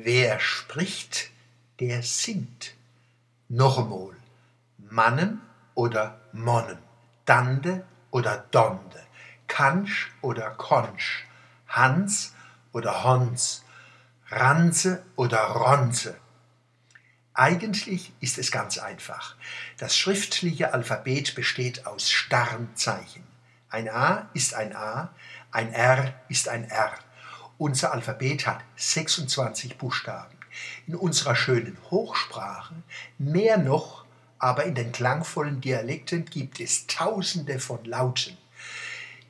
[0.00, 1.30] Wer spricht,
[1.80, 2.76] der singt.
[3.48, 4.14] Noch einmal,
[4.78, 5.40] Mannen
[5.74, 6.78] oder Monnen,
[7.24, 9.02] Dande oder Donde,
[9.48, 11.26] Kansch oder Konsch,
[11.66, 12.32] Hans
[12.72, 13.64] oder Hons,
[14.28, 16.16] Ranze oder Ronze.
[17.34, 19.34] Eigentlich ist es ganz einfach.
[19.78, 23.26] Das schriftliche Alphabet besteht aus starren Zeichen.
[23.68, 25.10] Ein A ist ein A,
[25.50, 26.92] ein R ist ein R.
[27.58, 30.36] Unser Alphabet hat 26 Buchstaben.
[30.86, 32.74] In unserer schönen Hochsprache
[33.18, 34.04] mehr noch,
[34.38, 38.36] aber in den klangvollen Dialekten gibt es tausende von Lauten.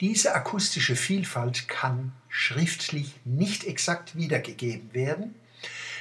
[0.00, 5.34] Diese akustische Vielfalt kann schriftlich nicht exakt wiedergegeben werden,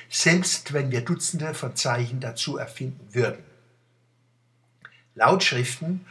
[0.09, 3.43] selbst wenn wir Dutzende von Zeichen dazu erfinden würden.
[5.15, 6.05] Lautschriften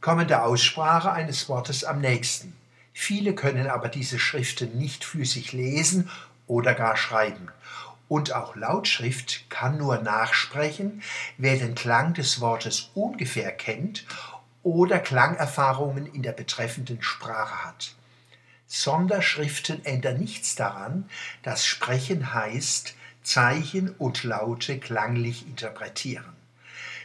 [0.00, 2.57] kommen der Aussprache eines Wortes am nächsten.
[3.00, 6.10] Viele können aber diese Schriften nicht flüssig lesen
[6.48, 7.48] oder gar schreiben.
[8.08, 11.00] Und auch Lautschrift kann nur nachsprechen,
[11.36, 14.04] wer den Klang des Wortes ungefähr kennt
[14.64, 17.94] oder Klangerfahrungen in der betreffenden Sprache hat.
[18.66, 21.08] Sonderschriften ändern nichts daran,
[21.44, 26.34] dass Sprechen heißt, Zeichen und Laute klanglich interpretieren.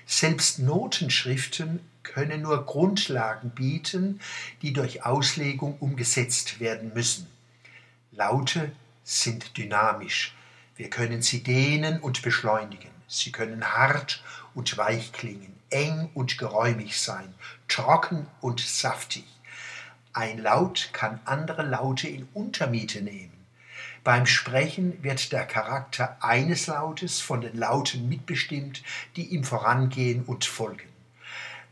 [0.08, 4.20] Selbst Notenschriften können nur Grundlagen bieten,
[4.62, 7.28] die durch Auslegung umgesetzt werden müssen.
[8.12, 8.72] Laute
[9.04, 10.36] sind dynamisch.
[10.76, 12.92] Wir können sie dehnen und beschleunigen.
[13.08, 14.24] Sie können hart
[14.56, 17.34] und weich klingen, eng und geräumig sein,
[17.68, 19.26] trocken und saftig.
[20.14, 23.34] Ein Laut kann andere Laute in Untermiete nehmen.
[24.04, 28.84] Beim Sprechen wird der Charakter eines Lautes von den Lauten mitbestimmt,
[29.16, 30.93] die ihm vorangehen und folgen.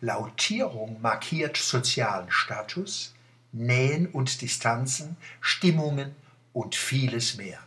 [0.04, 3.14] Lautierung markiert sozialen Status,
[3.52, 6.16] Nähen und Distanzen, Stimmungen
[6.54, 7.60] und vieles mehr.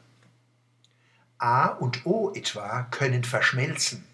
[1.38, 4.04] A und O etwa können verschmelzen.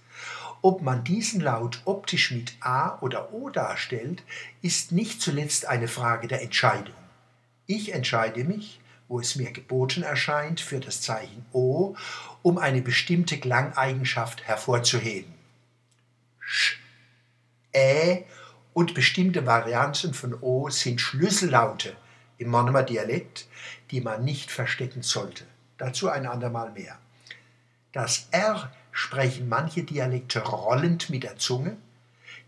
[0.61, 4.23] Ob man diesen Laut optisch mit A oder O darstellt,
[4.61, 6.95] ist nicht zuletzt eine Frage der Entscheidung.
[7.67, 11.97] Ich entscheide mich, wo es mir geboten erscheint, für das Zeichen O,
[12.43, 15.33] um eine bestimmte Klangeigenschaft hervorzuheben.
[16.41, 16.80] Sch
[17.75, 18.25] Ä
[18.73, 21.97] und bestimmte Varianten von O sind Schlüssellaute
[22.39, 23.47] im Monomer Dialekt,
[23.91, 25.45] die man nicht verstecken sollte.
[25.79, 26.99] Dazu ein andermal mehr.
[27.93, 31.77] Das R sprechen manche Dialekte rollend mit der Zunge.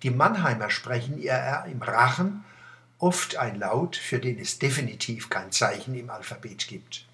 [0.02, 2.44] Die Mannheimer sprechen ihr R im Rachen,
[2.98, 7.06] oft ein Laut, für den es definitiv kein Zeichen im Alphabet gibt.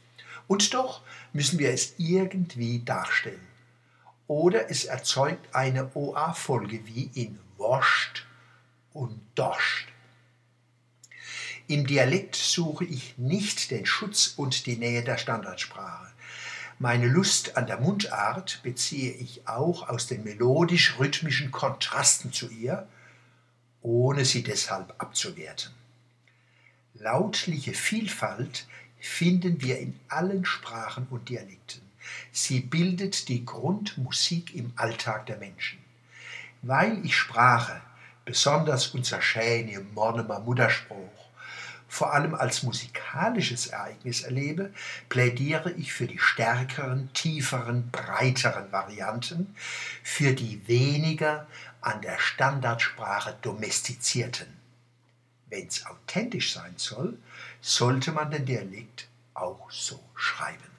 [0.47, 1.03] Und doch
[1.33, 3.47] müssen wir es irgendwie darstellen.
[4.29, 8.27] Oder es erzeugt eine OA-Folge wie in Woscht
[8.93, 9.89] und Doscht.
[11.67, 16.13] Im Dialekt suche ich nicht den Schutz und die Nähe der Standardsprache.
[16.79, 22.87] Meine Lust an der Mundart beziehe ich auch aus den melodisch-rhythmischen Kontrasten zu ihr,
[23.83, 25.73] ohne sie deshalb abzuwerten.
[26.95, 28.67] Lautliche Vielfalt
[29.01, 31.88] finden wir in allen Sprachen und Dialekten.
[32.41, 35.79] Sie bildet die Grundmusik im Alltag der Menschen
[36.63, 37.81] weil ich Sprache,
[38.25, 41.29] besonders unser schöne Monomer Mutterspruch,
[41.91, 44.75] vor allem als musikalisches Ereignis erlebe,
[45.09, 49.55] plädiere ich für die stärkeren, tieferen, breiteren Varianten,
[50.03, 51.47] für die weniger
[51.81, 54.49] an der Standardsprache domestizierten.
[55.49, 57.17] Wenn es authentisch sein soll,
[57.63, 60.78] sollte man den Dialekt auch so schreiben.